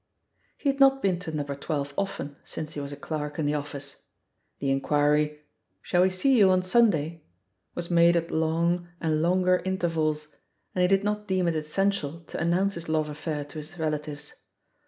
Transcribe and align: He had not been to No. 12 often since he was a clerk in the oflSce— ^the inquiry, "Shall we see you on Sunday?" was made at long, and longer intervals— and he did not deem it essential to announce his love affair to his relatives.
He 0.57 0.67
had 0.67 0.79
not 0.79 1.03
been 1.03 1.19
to 1.19 1.31
No. 1.31 1.43
12 1.43 1.93
often 1.95 2.35
since 2.43 2.73
he 2.73 2.79
was 2.81 2.91
a 2.91 2.95
clerk 2.95 3.37
in 3.37 3.45
the 3.45 3.51
oflSce— 3.51 3.97
^the 4.59 4.69
inquiry, 4.71 5.41
"Shall 5.83 6.01
we 6.01 6.09
see 6.09 6.39
you 6.39 6.49
on 6.49 6.63
Sunday?" 6.63 7.21
was 7.75 7.91
made 7.91 8.15
at 8.17 8.31
long, 8.31 8.87
and 8.99 9.21
longer 9.21 9.61
intervals— 9.63 10.29
and 10.73 10.81
he 10.81 10.87
did 10.87 11.03
not 11.03 11.27
deem 11.27 11.47
it 11.47 11.55
essential 11.55 12.21
to 12.21 12.39
announce 12.39 12.73
his 12.73 12.89
love 12.89 13.09
affair 13.09 13.45
to 13.45 13.59
his 13.59 13.77
relatives. 13.77 14.33